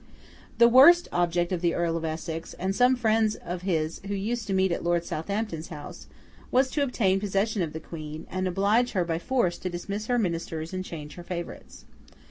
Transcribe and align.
The 0.57 0.67
worst 0.67 1.07
object 1.11 1.51
of 1.51 1.61
the 1.61 1.75
Earl 1.75 1.95
of 1.95 2.03
Essex, 2.03 2.55
and 2.55 2.75
some 2.75 2.95
friends 2.95 3.35
of 3.35 3.61
his 3.61 4.01
who 4.07 4.15
used 4.15 4.47
to 4.47 4.53
meet 4.55 4.71
at 4.71 4.83
Lord 4.83 5.05
Southampton's 5.05 5.67
house, 5.67 6.07
was 6.49 6.71
to 6.71 6.81
obtain 6.81 7.19
possession 7.19 7.61
of 7.61 7.71
the 7.71 7.79
Queen, 7.79 8.25
and 8.31 8.47
oblige 8.47 8.93
her 8.93 9.05
by 9.05 9.19
force 9.19 9.59
to 9.59 9.69
dismiss 9.69 10.07
her 10.07 10.17
ministers 10.17 10.73
and 10.73 10.83
change 10.83 11.13
her 11.17 11.23
favourites. 11.23 11.85